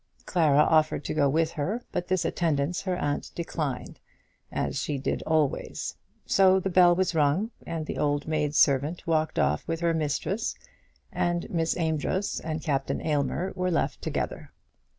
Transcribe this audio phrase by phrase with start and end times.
[0.25, 3.99] Clara offered to go with her, but this attendance her aunt declined,
[4.51, 5.95] as she did always.
[6.25, 10.55] So the bell was rung, and the old maid servant walked off with her mistress,
[11.11, 14.51] and Miss Amedroz and Captain Aylmer were left together.